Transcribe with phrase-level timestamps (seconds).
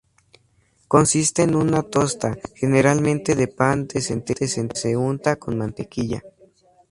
[0.87, 6.23] Consiste en una tosta, generalmente de pan de centeno que se unta con mantequilla.